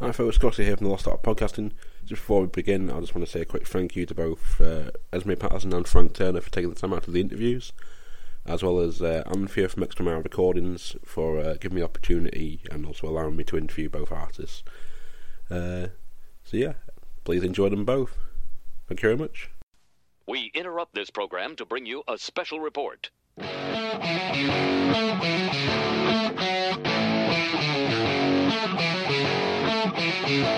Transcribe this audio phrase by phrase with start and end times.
[0.00, 1.70] Hi folks, Scotty here from the Lost Art Podcasting.
[2.04, 4.60] Just before we begin, I just want to say a quick thank you to both
[4.60, 7.72] uh, Esme Patterson and Frank Turner for taking the time out of the interviews,
[8.44, 12.60] as well as uh, Andrea from Xtra Mile Recordings for uh, giving me the opportunity
[12.72, 14.64] and also allowing me to interview both artists.
[15.48, 15.86] Uh,
[16.42, 16.72] so yeah,
[17.22, 18.18] please enjoy them both.
[18.88, 19.48] Thank you very much.
[20.26, 23.10] We interrupt this program to bring you a special report.
[30.34, 30.50] Hello,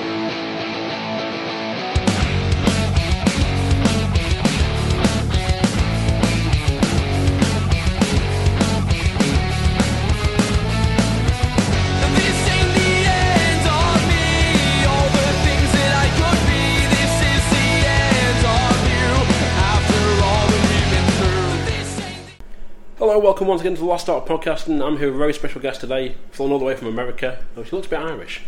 [23.18, 24.82] welcome once again to the Lost Art of Podcasting.
[24.82, 27.44] I'm here with a very special guest today, flown all the way from America.
[27.56, 28.40] She looks a bit Irish.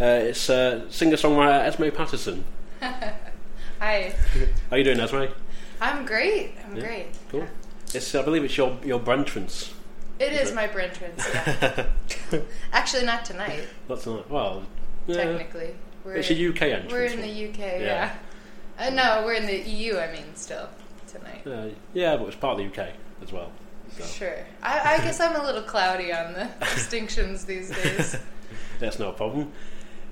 [0.00, 2.44] Uh, it's uh, singer-songwriter Esme Patterson.
[2.82, 4.14] Hi.
[4.70, 5.24] How you doing, Esme?
[5.80, 6.52] I'm great.
[6.66, 7.06] I'm Yeah, great.
[7.30, 7.46] Cool.
[7.92, 9.72] It's, I believe it's your your Brentrance.
[10.18, 11.24] It is my Brentrance.
[11.32, 11.86] Yeah.
[12.72, 13.68] Actually, not tonight.
[13.88, 14.28] Not tonight.
[14.30, 14.64] Well,
[15.06, 15.16] yeah.
[15.16, 16.92] Technically, we're It's a UK entrance.
[16.92, 17.58] We're in the UK.
[17.58, 17.78] Yeah.
[17.80, 18.14] Yeah.
[18.78, 19.96] Uh, no, we're in the EU.
[19.98, 20.68] I mean, still
[21.06, 21.46] tonight.
[21.46, 22.88] Uh, yeah, but it's part of the UK
[23.22, 23.52] as well.
[23.96, 24.36] So Sure.
[24.62, 28.16] I, I guess I'm a little cloudy on the distinctions these days.
[28.80, 29.52] that's no problem.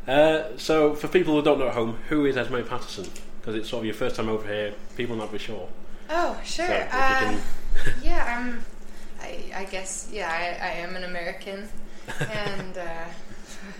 [0.06, 3.06] Uh, so, for people who don't know at home, who is Esme Patterson?
[3.41, 4.75] Because it's sort of your first time over here.
[4.97, 5.69] People not be sure.
[6.11, 6.67] Oh, sure.
[6.67, 7.38] So, uh,
[8.03, 8.65] yeah, I'm.
[9.21, 10.09] I, I guess.
[10.12, 11.69] Yeah, I, I am an American,
[12.21, 12.78] and.
[12.78, 13.04] Uh,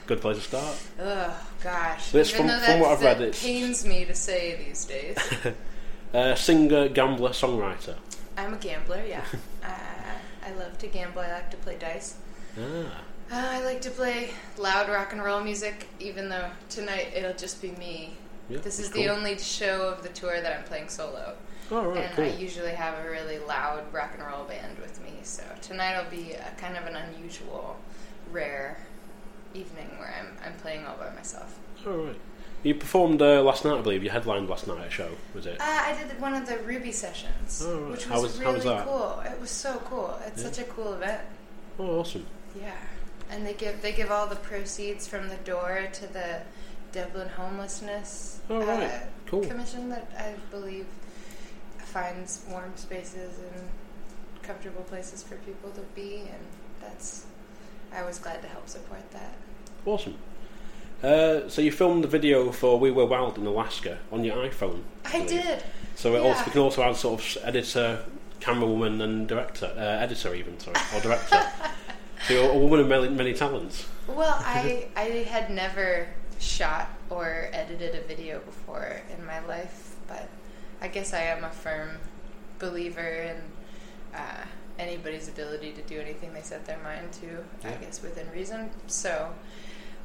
[0.07, 0.77] Good place to start.
[1.01, 2.15] Oh gosh!
[2.15, 5.17] Even from- from what I've read, it's- pains me to say these days.
[6.15, 7.95] Uh, singer, gambler, songwriter.
[8.37, 9.03] I'm a gambler.
[9.09, 9.25] Yeah,
[9.65, 11.23] uh, I love to gamble.
[11.23, 12.17] I like to play dice.
[12.61, 13.01] Ah,
[13.33, 17.63] Uh, I like to play loud rock and roll music, even though tonight it'll just
[17.63, 18.15] be me.
[18.51, 18.59] yeah.
[18.59, 19.13] This is the cool.
[19.17, 21.35] only show of the tour that I'm playing solo,
[21.71, 22.25] Oh, right, and cool.
[22.27, 25.13] I usually have a really loud rock and roll band with me.
[25.23, 27.77] So tonight will be a, kind of an unusual,
[28.31, 28.77] rare
[29.55, 31.59] evening where I'm I'm playing all by myself.
[31.87, 32.17] Oh, right.
[32.63, 34.05] You performed uh, last night, I believe.
[34.05, 35.59] You headlined last night at a show, was it?
[35.59, 37.91] Uh, I did one of the Ruby sessions, Oh, right.
[37.93, 38.85] which was, How was- really was that?
[38.87, 39.21] cool.
[39.25, 40.19] It was so cool.
[40.27, 40.51] It's Yeah.
[40.51, 41.23] such a cool event.
[41.79, 42.27] Oh, awesome.
[42.61, 42.71] Yeah,
[43.33, 46.41] and they give they give all the proceeds from the door to the
[46.93, 48.83] Dublin Homelessness Oh, right.
[48.85, 49.45] uh, Cool.
[49.47, 50.87] Commission that I believe
[51.79, 53.69] finds warm spaces and
[54.43, 56.43] comfortable places for people to be, and
[56.81, 57.27] that's
[57.95, 59.35] I was glad to help support that.
[59.87, 60.15] Awesome.
[61.03, 64.83] Uh, so you filmed the video for We Were Wild in Alaska on your iPhone.
[65.05, 65.29] I believe.
[65.29, 65.63] did.
[65.97, 68.05] So it also, we can also add sort of editor,
[68.41, 71.43] camerawoman, and director, uh, editor even, sorry, or director.
[72.27, 73.87] so you're a woman of many, many talents.
[74.09, 80.29] Well, I I had never shot or edited a video before in my life, but
[80.81, 81.91] I guess I am a firm
[82.59, 83.37] believer in
[84.15, 84.45] uh,
[84.79, 87.45] anybody's ability to do anything they set their mind to.
[87.69, 88.71] I guess within reason.
[88.87, 89.33] So,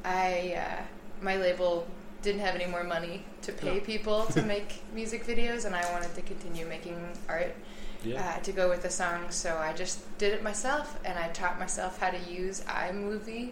[0.04, 0.82] I uh,
[1.20, 1.86] my label
[2.22, 3.80] didn't have any more money to pay No.
[3.80, 6.98] people to make music videos, and I wanted to continue making
[7.28, 7.54] art
[8.04, 8.20] Yeah.
[8.36, 9.30] uh, to go with the song.
[9.30, 13.50] So I just did it myself, and I taught myself how to use iMovie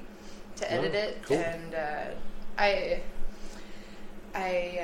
[0.57, 1.37] to edit Oh, it, cool.
[1.39, 2.05] and uh,
[2.59, 3.03] I
[4.35, 4.81] I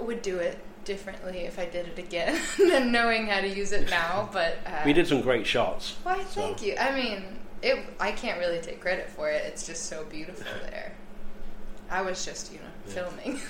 [0.00, 3.72] uh, would do it differently if I did it again than knowing how to use
[3.72, 4.28] it now.
[4.32, 5.96] But uh, we did some great shots.
[6.02, 6.76] Why, so- thank you.
[6.78, 7.24] I mean,
[7.62, 7.78] it.
[8.00, 9.42] I can't really take credit for it.
[9.46, 10.92] It's just so beautiful there.
[11.90, 12.92] I was just, you know, Yeah.
[12.94, 13.40] filming.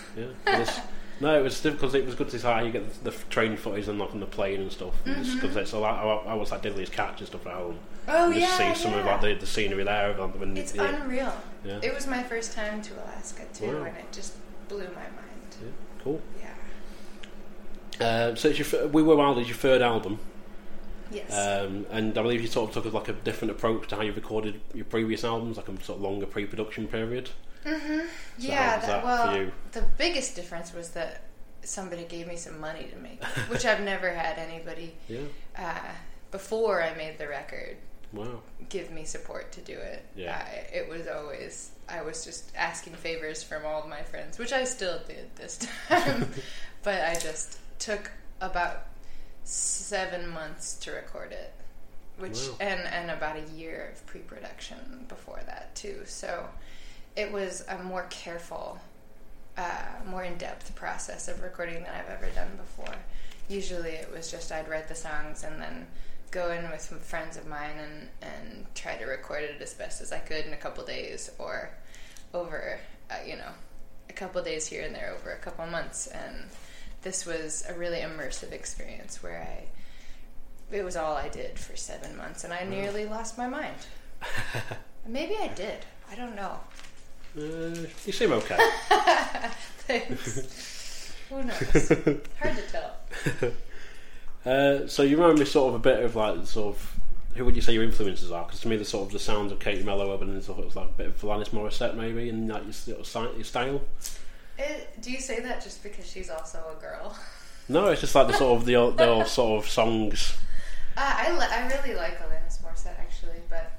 [0.47, 0.71] Yeah.
[1.19, 1.95] No, it was difficult.
[1.95, 4.21] It was good to see how you get the, the train footage and like on
[4.21, 4.95] the plane and stuff.
[5.05, 6.27] Because a lot.
[6.27, 7.79] I, I was like Diddley's catch and stuff at home.
[8.07, 8.11] Mm-hmm.
[8.11, 10.13] Oh and just yeah, see some of like the, the scenery there.
[10.15, 11.03] When, It's yeah.
[11.03, 11.33] unreal.
[11.65, 11.81] Yeah.
[11.83, 13.85] It was my first time to Alaska too, Wow.
[13.85, 14.35] and it just
[14.69, 15.57] blew my mind.
[15.63, 15.69] Yeah,
[16.05, 16.21] Cool.
[16.41, 18.07] Yeah.
[18.07, 20.19] Uh, so it's your, We Were Wild is your third album,
[21.11, 21.33] Yes.
[21.33, 24.13] um, and I believe you sort of took like a different approach to how you
[24.13, 27.31] recorded your previous albums, like a sort of longer pre-production period.
[27.67, 27.99] Mm-hmm.
[27.99, 28.07] so
[28.39, 28.79] yeah.
[28.79, 31.23] that, well, the biggest difference was that
[31.63, 35.21] somebody gave me some money to make, which I've never had anybody Yeah.
[35.59, 35.93] uh,
[36.31, 37.77] before I made the record
[38.13, 38.41] Wow.
[38.69, 40.05] give me support to do it.
[40.15, 40.37] Yeah.
[40.39, 44.53] I, it was always I was just asking favors from all of my friends, which
[44.53, 45.59] I still did this
[45.89, 46.31] time,
[46.83, 48.11] but I just took
[48.41, 48.87] about
[49.45, 51.53] seven months to record it,
[52.19, 52.57] which Wow.
[52.61, 56.03] and and about a year of pre-production before that too.
[56.07, 56.49] So
[57.17, 58.79] it was a more careful,
[59.57, 62.95] uh, more in-depth process of recording than I've ever done before.
[63.49, 65.87] Usually, it was just I'd write the songs and then
[66.31, 70.03] go in with some friends of mine and and try to record it as best
[70.03, 71.71] as I could in a couple days or
[72.35, 72.79] over,
[73.11, 73.53] uh, you know,
[74.11, 76.09] a couple days here and there over a couple months.
[76.09, 76.49] And
[77.03, 79.69] this was a really immersive experience where I.
[80.75, 83.77] It was all I did for seven months, and I nearly lost my mind.
[85.07, 85.87] Maybe I did.
[86.11, 86.59] I don't know.
[87.37, 88.57] Uh, you seem okay.
[89.87, 91.13] Thanks.
[91.29, 91.59] Who knows?
[92.41, 93.53] Hard to tell.
[94.47, 96.97] uh, so you remind me sort of a bit of like sort of
[97.35, 98.45] who would you say your influences are?
[98.45, 100.89] Because to me, the sort of the sounds of Katie Melua and sort of like
[100.89, 103.81] a bit of Alanis Morissette maybe, and like your, sort of si- your style.
[104.59, 107.17] It, do you say that just because she's also a girl?
[107.69, 110.37] No, it's just like the sort of the old, the old sort of songs.
[110.97, 113.73] Uh, I, li- I really like Alanis Morissette actually, but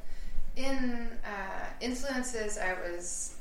[0.58, 3.37] in uh, influences, I was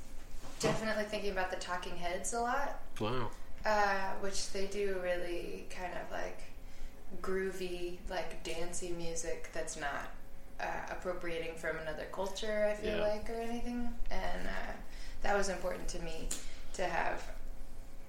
[0.60, 3.30] definitely thinking about the Talking Heads a lot, Wow.
[3.64, 6.40] uh, which they do really kind of like
[7.22, 10.10] groovy, like dancey music that's not
[10.60, 12.66] uh, appropriating from another culture.
[12.70, 13.02] I feel Yeah.
[13.02, 14.72] like or anything, and uh,
[15.22, 16.28] that was important to me
[16.74, 17.22] to have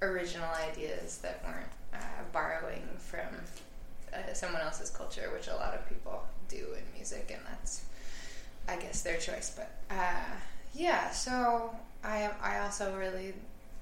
[0.02, 1.98] original ideas that weren't uh,
[2.32, 3.28] borrowing from
[4.14, 7.84] uh, someone else's culture, which a lot of people do in music, and that's,
[8.68, 9.54] I guess, their choice.
[9.56, 10.36] But uh,
[10.74, 12.32] yeah, so I am.
[12.42, 13.34] I also really,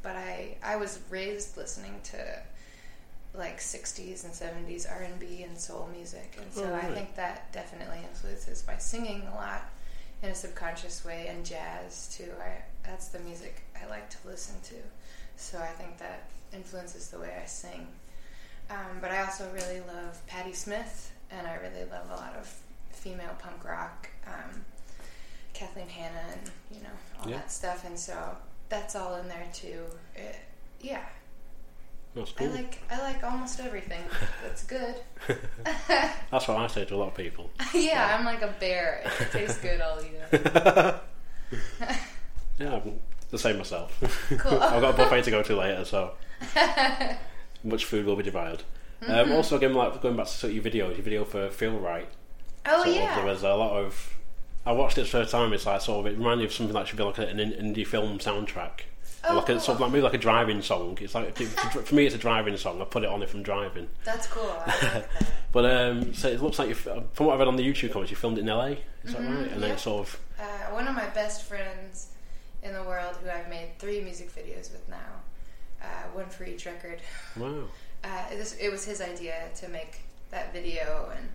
[0.01, 2.17] but I I was raised listening to
[3.33, 7.99] like 60s and 70s R&B and soul music, and so Oh, I think that definitely
[8.09, 9.69] influences my singing a lot
[10.23, 12.31] in a subconscious way, and jazz too.
[12.41, 14.75] I that's the music I like to listen to,
[15.35, 17.87] so I think that influences the way I sing.
[18.69, 22.51] Um, but I also really love Patti Smith, and I really love a lot of
[22.91, 24.65] female punk rock, um,
[25.55, 26.89] Kathleen Hanna, and you know
[27.23, 27.37] all Yeah.
[27.37, 27.83] that stuff.
[27.85, 28.15] And so
[28.69, 29.83] that's all in there too.
[30.15, 30.35] It,
[30.81, 31.01] yeah,
[32.15, 34.01] That's I like I like almost everything.
[34.43, 34.95] That's good.
[35.87, 37.49] That's what I say to a lot of people.
[37.73, 39.01] yeah, I'm like a bear.
[39.05, 40.95] If it tastes good, I'll eat it.
[42.59, 42.99] Yeah, I'm
[43.31, 43.97] the same myself.
[44.37, 44.53] Cool.
[44.61, 46.11] I've got a buffet to go to later, so
[47.63, 48.63] much food will be devoured.
[49.01, 49.11] Mm-hmm.
[49.11, 51.77] Um, also, again, like going back to sort of your video, your video for Feel
[51.79, 52.07] Right.
[52.65, 53.15] Oh yeah.
[53.15, 54.14] there was a lot of.
[54.65, 55.53] I watched it first time.
[55.53, 57.85] It's like sort of it reminded me of something that should be like an indie
[57.85, 58.81] film soundtrack.
[59.27, 60.97] Oh, like a, sort of like maybe like a driving song.
[61.01, 62.79] It's like for me, it's a driving song.
[62.81, 63.87] I put it on if I'm driving.
[64.03, 64.43] That's cool.
[64.65, 65.09] I like that.
[65.51, 68.11] But um, so it looks like you, from what I've read on the YouTube comments,
[68.11, 68.65] you filmed it in LA.
[69.05, 69.25] Is that right?
[69.25, 69.61] And then Mm-hmm.
[69.63, 69.67] yeah.
[69.73, 72.09] it's sort of Uh, one of my best friends
[72.61, 75.21] in the world, who I've made three music videos with now,
[75.81, 76.99] uh, one for each record.
[77.37, 77.63] wow.
[78.03, 81.27] Uh, it, was, it was his idea to make that video, and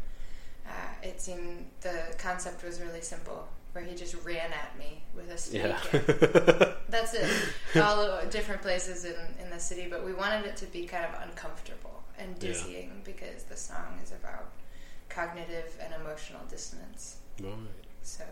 [0.71, 5.31] uh, it seemed the concept was really simple, where he just ran at me with
[5.31, 5.63] a stick.
[5.65, 6.73] Yeah.
[6.89, 7.29] That's it.
[7.77, 11.29] All different places in, in the city, but we wanted it to be kind of
[11.29, 12.49] uncomfortable and Yeah.
[12.49, 14.51] dizzying because the song is about
[15.09, 17.17] cognitive and emotional dissonance.
[17.41, 17.53] right.
[18.03, 18.25] So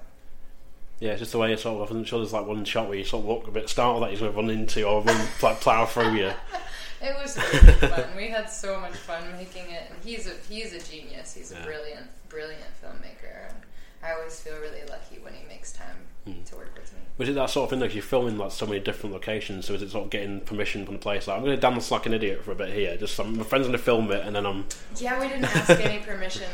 [1.01, 1.79] Yeah, it's just the way it sort of.
[1.79, 4.03] I wasn't sure there's like one shot where you sort of look a bit startled
[4.03, 6.33] that he's going to run into or run like plough through you.
[7.03, 8.05] it was really fun.
[8.17, 11.35] We had so much fun making it, and he's a he's a genius.
[11.35, 11.61] He's Yeah.
[11.63, 13.57] a brilliant, brilliant filmmaker, and
[14.03, 16.43] I always feel really lucky when he makes time Hmm.
[16.47, 16.99] to work with me.
[17.17, 17.81] Was it that sort of thing?
[17.81, 20.85] Like you're filming like so many different locations, so is it sort of getting permission
[20.85, 21.27] from the place?
[21.29, 22.97] Like I'm going to dance like an idiot for a bit here.
[22.97, 24.67] Just some, my friends going to film it, and then I'm
[24.99, 26.49] Yeah, we didn't ask any permission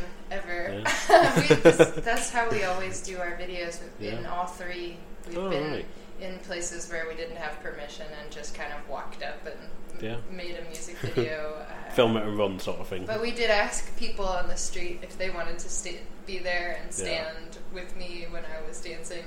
[1.36, 3.80] we, this, that's how we always do our videos.
[4.00, 4.30] In Yeah.
[4.34, 4.96] all three,
[5.28, 5.86] we've Oh, been right.
[6.20, 10.16] in places where we didn't have permission and just kind of walked up and Yeah.
[10.30, 11.62] made a music video.
[11.68, 13.04] Uh, film it and run sort of thing.
[13.06, 16.78] But we did ask people on the street if they wanted to stay, be there
[16.80, 17.04] and Yeah.
[17.04, 19.24] stand with me when I was dancing,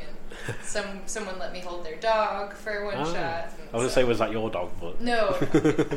[0.48, 3.04] and some someone let me hold their dog for one Ah.
[3.06, 3.14] shot.
[3.14, 4.72] I was going to say, was that your dog?
[4.82, 5.40] But no, I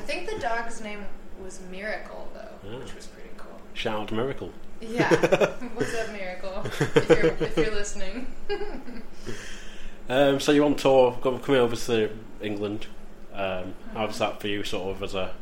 [0.09, 1.05] think the dog's name
[1.43, 2.79] was Miracle though, Ah.
[2.81, 3.59] which was pretty cool.
[3.75, 4.53] shout out Miracle.
[4.81, 5.09] Yeah,
[5.75, 6.63] what's up, Miracle?
[6.65, 8.27] If you're if you're listening,
[10.11, 12.11] Um, so you're on tour, coming over to
[12.43, 12.89] England.
[13.33, 15.33] Um, how's that for you, sort of, as a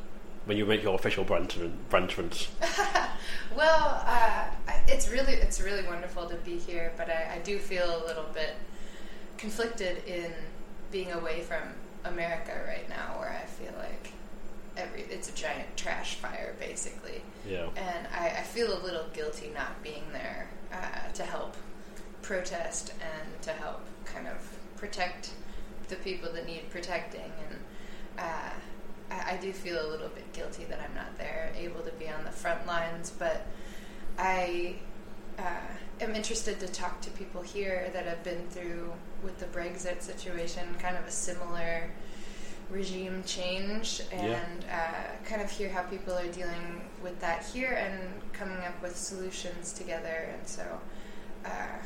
[0.44, 2.48] when you make your official Brenton Brentrance?
[3.56, 4.44] well, uh,
[4.86, 8.26] it's really it's really wonderful to be here, but I, I do feel a little
[8.34, 8.56] bit
[9.38, 10.32] conflicted in
[10.92, 11.62] being away from
[12.04, 14.12] America right now, where I feel like
[14.78, 17.68] every it's a giant trash fire basically, Yeah.
[17.76, 21.56] and I, I feel a little guilty not being there uh, to help
[22.22, 24.36] protest and to help kind of
[24.76, 25.30] protect
[25.88, 27.32] the people that need protecting.
[27.48, 27.58] And
[28.18, 28.50] uh,
[29.10, 32.08] I, I do feel a little bit guilty that I'm not there, able to be
[32.08, 33.46] on the front lines, but
[34.18, 34.76] I
[35.38, 35.42] uh,
[36.00, 38.92] am interested to talk to people here that have been through
[39.22, 41.90] with the Brexit situation, kind of a similar
[42.70, 47.98] regime change, and uh, kind of hear how people are dealing with that here and
[48.32, 50.28] coming up with solutions together.
[50.32, 50.80] And so
[51.44, 51.78] uh,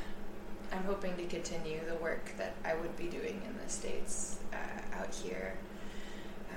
[0.72, 5.00] I'm hoping to continue the work that I would be doing in the States uh,
[5.00, 5.54] out here.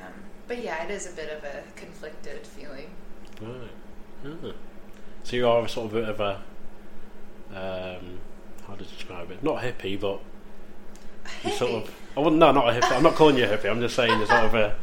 [0.01, 0.13] Um,
[0.47, 2.89] but yeah, it is a bit of a conflicted feeling.
[3.41, 4.55] Right.
[5.23, 6.41] So you are a sort of a bit of a
[7.53, 8.19] um,
[8.67, 9.43] how to describe it?
[9.43, 10.19] Not hippie, but
[11.43, 11.95] you sort of.
[12.17, 12.37] I wouldn't.
[12.39, 12.95] No, not a hippie.
[12.95, 13.69] I'm not calling you a hippie.
[13.69, 14.75] I'm just saying you're sort of a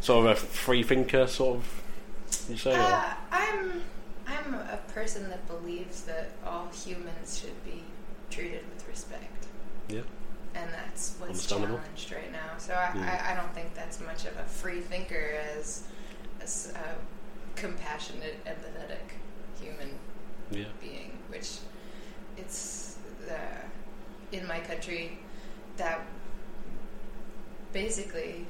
[0.00, 1.82] sort of a free thinker, sort of.
[2.48, 2.74] You say.
[2.74, 3.82] Uh, I'm
[4.26, 7.82] I'm a person that believes that all humans should be
[8.30, 9.46] treated with respect,
[9.88, 10.00] yeah.
[10.54, 12.56] and that's what's challenged right now.
[12.58, 13.02] So I, Mm.
[13.02, 15.84] I, I don't think that's much of a free thinker as
[16.40, 19.14] as a compassionate, empathetic
[19.62, 19.90] human
[20.50, 20.64] Yeah.
[20.80, 21.58] being, which
[22.36, 25.18] it's the in my country
[25.76, 26.00] that
[27.74, 28.46] basically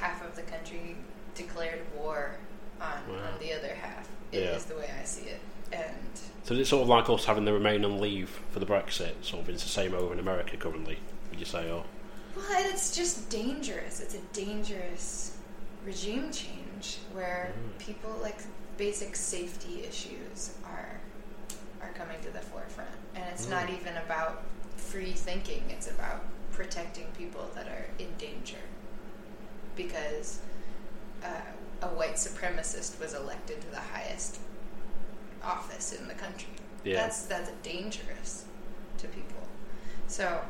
[0.00, 0.96] half of the country
[1.34, 2.36] declared war
[2.80, 3.32] on, Wow.
[3.32, 4.08] on the other half.
[4.32, 4.68] It is Yeah.
[4.74, 5.40] the way I see it,
[5.72, 5.94] and
[6.44, 9.12] So it's sort of like us having the remain on leave for the Brexit.
[9.24, 10.98] Sort of it's the same over in America currently.
[11.30, 11.68] Would you say?
[11.70, 11.84] Or
[12.36, 14.00] well, it's just dangerous.
[14.00, 15.32] It's a dangerous
[15.84, 17.78] regime change where Mm.
[17.84, 18.38] people like
[18.78, 21.00] basic safety issues are
[21.82, 23.78] are coming to the forefront, and it's not Mm.
[23.80, 24.42] even about
[24.76, 25.62] free thinking.
[25.70, 26.24] It's about
[26.56, 28.56] protecting people that are in danger
[29.76, 30.40] because
[31.22, 31.28] uh,
[31.82, 34.40] a white supremacist was elected to the highest
[35.44, 36.48] office in the country.
[36.82, 37.02] Yeah.
[37.02, 38.46] That's that's dangerous
[38.98, 39.42] to people.
[40.08, 40.40] So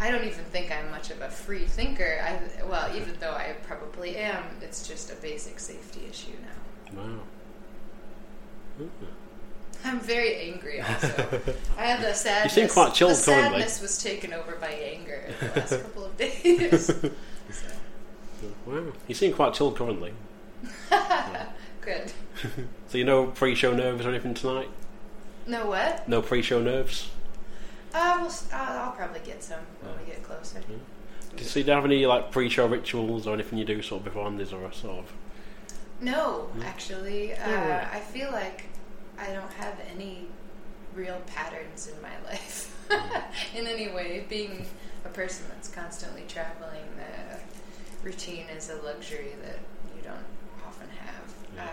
[0.00, 2.20] I don't even think I'm much of a free thinker.
[2.22, 7.02] I well, even though I probably am, it's just a basic safety issue now.
[7.02, 7.20] wow.
[8.78, 9.06] Hmm.
[9.84, 11.08] I'm very angry also.
[11.78, 12.56] I have the sadness.
[12.56, 13.60] You seem quite chilled The currently.
[13.60, 16.86] sadness was taken over by anger in the last couple of days.
[16.86, 17.10] so,
[18.66, 18.92] Wow.
[19.08, 20.12] You seem quite chilled currently.
[21.80, 22.12] good.
[22.88, 24.68] So you know pre-show nerves or anything tonight?
[25.46, 26.08] No what?
[26.08, 27.10] No pre-show nerves.
[27.92, 30.60] Uh, we'll, s- I'll, I'll probably get some when we get closer.
[30.60, 30.72] Do
[31.38, 34.04] you, so do you have any like pre-show rituals or anything you do sort of
[34.06, 34.40] beforehand?
[34.40, 35.12] Is or a sort of
[36.00, 37.88] No, actually, uh, right.
[37.92, 38.64] I feel like
[39.18, 40.26] I don't have any
[40.94, 42.70] real patterns in my life
[43.54, 44.24] in any way.
[44.28, 44.66] Being
[45.04, 47.38] a person that's constantly traveling, the
[48.04, 49.58] routine is a luxury that
[49.96, 50.24] you don't
[50.66, 51.34] often have.
[51.56, 51.64] Yeah.
[51.64, 51.68] Uh,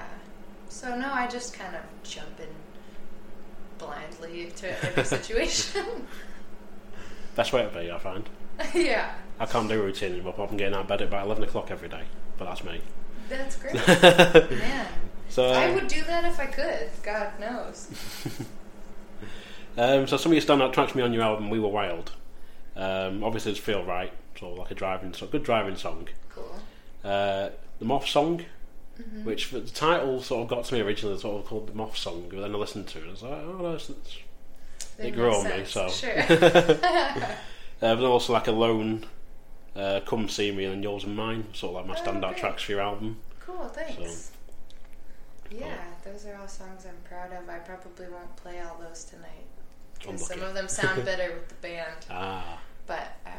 [0.69, 2.47] so no, I just kind of jump in
[3.77, 5.83] blindly into every situation.
[7.35, 7.91] best way to be?
[7.91, 8.29] I find.
[8.75, 10.33] yeah, I can't do routine anymore.
[10.33, 12.03] from getting out of bed at about eleven o'clock every day.
[12.37, 12.81] But that's me.
[13.29, 14.87] that's great, man.
[15.31, 16.89] So I would do that if I could.
[17.03, 17.87] God knows.
[19.77, 22.11] Um, so some of your standout tracks for me on your album, "We Were Wild."
[22.75, 26.09] Um, obviously, it's "Feel Right," sort of like a driving, so good driving song.
[26.29, 26.59] Cool.
[27.05, 28.43] Uh, the Moth song,
[29.01, 29.23] Mm-hmm.
[29.23, 32.27] which the title sort of got to me originally, sort of called the Moth song.
[32.29, 34.17] But then I listened to it, and I was like, "Oh, no, it's, it's
[34.99, 36.13] It grew on me, so- Sure.
[37.81, 39.05] Uh, but also like alone,
[39.75, 42.37] uh, come see me, and yours and mine, sort of like my Oh, standout great.
[42.37, 43.17] tracks for your album.
[43.39, 44.31] Cool, thanks.
[45.51, 47.47] Yeah, those are all songs I'm proud of.
[47.49, 49.45] I probably won't play all those tonight.
[49.99, 53.29] Because some of them sound better with the band, Ah, but uh,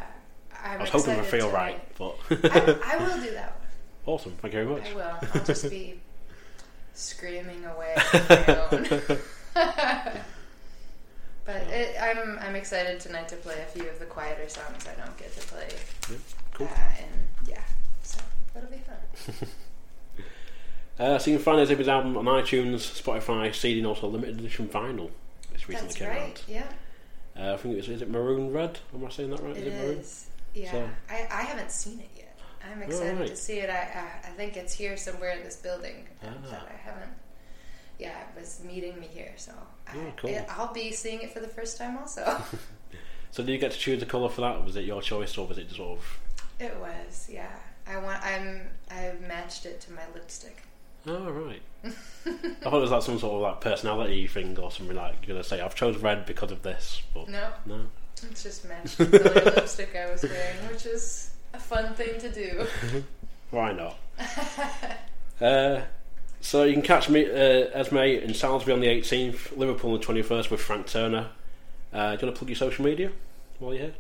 [0.63, 1.81] I'm I was hoping for excited feel tonight.
[1.91, 2.17] right, but
[2.55, 4.15] I, I will do that one.
[4.15, 4.33] awesome.
[4.41, 4.91] Thank you very much.
[4.91, 5.29] I will.
[5.35, 6.01] I'll just be
[6.95, 8.87] screaming away on my own.
[11.45, 14.95] but it, I'm I'm excited tonight to play a few of the quieter songs I
[15.05, 15.69] don't get to play.
[16.11, 16.17] Yeah,
[16.55, 16.67] cool.
[16.69, 17.63] Uh, and yeah,
[18.03, 18.21] so
[18.55, 19.49] that'll be fun.
[21.03, 24.69] Uh, so you can find Exhibit's album on iTunes, Spotify, CD, and also limited edition
[24.69, 25.11] vinyl.
[25.53, 26.45] It's recently That's came right.
[26.47, 26.67] Yeah.
[27.37, 28.79] Uh, I think it's is it maroon red?
[28.95, 29.57] Am I saying that right?
[29.57, 29.99] it is it maroon?
[29.99, 30.27] is.
[30.55, 32.39] Yeah, So- I, I haven't seen it yet.
[32.71, 33.29] I'm excited right.
[33.29, 33.69] to see it.
[33.69, 36.29] I, I I think it's here somewhere in this building, Ah.
[36.45, 37.11] but I haven't.
[37.99, 39.53] Yeah, it was meeting me here, so
[39.89, 40.31] I, Oh, cool.
[40.31, 42.41] it, I'll be seeing it for the first time also.
[43.33, 44.63] So did you get to choose the colour for that?
[44.63, 46.19] Was it your choice, or was it just sort of?
[46.61, 47.49] It was, yeah.
[47.89, 48.23] I want.
[48.23, 48.69] I'm.
[48.91, 50.63] I matched it to my lipstick.
[51.07, 51.63] Oh right.
[51.85, 51.91] I
[52.63, 55.45] thought it was like some sort of like personality thing or something like you're gonna
[55.45, 57.81] say I've chose red because of this, but No, no.
[58.31, 62.31] it's just matched the color lipstick I was wearing, which is a fun thing to
[62.31, 62.67] do.
[63.51, 63.99] Why not?
[65.41, 65.81] uh,
[66.41, 67.35] so you can catch me uh,
[67.75, 71.29] Esme in Salisbury on the 18th, Liverpool on the 21st with Frank Turner.
[71.93, 73.11] Uh, do you want to plug your social media
[73.59, 73.95] while you're here?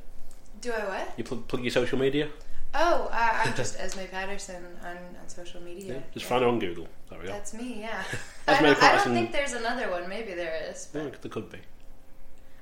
[0.61, 1.15] Do I what?
[1.19, 2.29] You plug, plug your social media?
[2.75, 6.03] Oh, uh, I'm just Esme Patterson on, on social media.
[6.15, 6.29] Just Yeah.
[6.31, 6.89] find her on Google.
[7.11, 7.33] There we go.
[7.33, 8.03] That's me, yeah.
[8.49, 10.09] Esme I, don't, I don't think there's another one.
[10.09, 11.59] Maybe there is, but Yeah, there could be.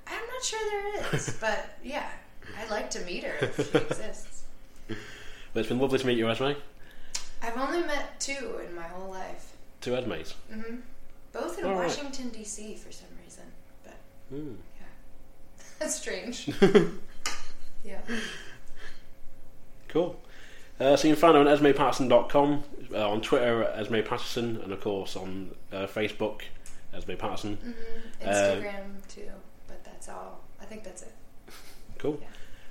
[0.06, 0.58] I'm not sure
[1.00, 1.36] there is.
[1.40, 2.08] But yeah,
[2.58, 4.42] I'd like to meet her if she exists.
[4.88, 6.52] But it's been lovely to meet you, Esme.
[7.42, 10.34] I've only met two in my whole life, Two Esmes.
[11.32, 11.86] both in All right.
[11.86, 12.74] Washington D.C.
[12.74, 13.44] for some reason.
[13.84, 13.94] But
[14.28, 14.54] Hmm.
[14.78, 16.50] yeah, that's strange.
[17.84, 18.00] yeah.
[19.90, 20.20] Cool.
[20.78, 24.72] Uh, so you can find her on esmepatterson.com, uh, on Twitter at Esme Patterson, and
[24.72, 26.42] of course on uh, Facebook,
[26.94, 27.58] Esme Patterson.
[27.58, 28.28] Mm-hmm.
[28.28, 29.30] Uh, Instagram too,
[29.68, 30.40] but that's all.
[30.60, 31.12] I think that's it.
[31.98, 32.18] Cool.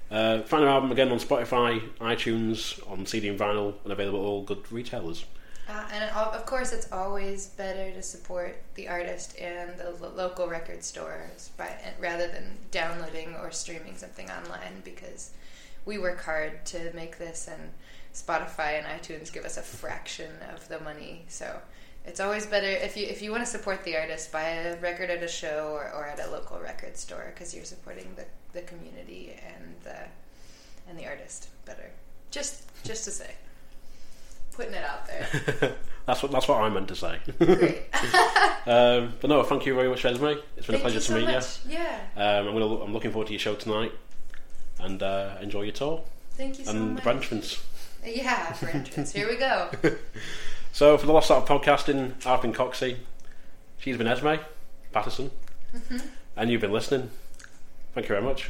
[0.10, 4.26] Uh, find her album again on Spotify, iTunes, on CD and vinyl, and available at
[4.26, 5.24] all good retailers.
[5.68, 10.12] Uh, and of of course, it's always better to support the artist and the lo-
[10.16, 15.30] local record stores by, rather than downloading or streaming something online because
[15.90, 17.72] we work hard to make this, and
[18.14, 21.26] Spotify and iTunes give us a fraction of the money.
[21.28, 21.60] So
[22.06, 25.10] it's always better if you if you want to support the artist, buy a record
[25.10, 28.62] at a show or, or at a local record store because you're supporting the, the
[28.62, 29.98] community and the
[30.88, 31.90] and the artist better.
[32.32, 33.32] Just just to say,
[34.52, 35.76] putting it out there.
[36.06, 37.18] that's what that's what I meant to say.
[37.40, 37.84] Great.
[38.68, 40.34] um, but no, thank you very much, Esme.
[40.56, 41.66] It's been a pleasure you to meet much.
[41.68, 42.00] Yeah.
[42.16, 43.92] Um, I'm, gonna, I'm looking forward to your show tonight,
[44.80, 46.02] and uh, enjoy your tour
[46.34, 47.04] Thank you so and much.
[47.04, 47.64] the entrance.
[48.06, 49.12] Yeah, entrance.
[49.14, 49.70] Here we go.
[50.72, 52.98] So for the Lost Art of Podcasting, I've been Coxy.
[53.80, 54.36] She's been Esme
[54.94, 55.32] Patterson,
[55.76, 55.98] Mm-hmm.
[56.38, 57.10] and you've been listening.
[57.94, 58.50] Thank you very much.